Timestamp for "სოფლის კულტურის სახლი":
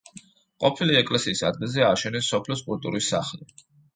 2.33-3.45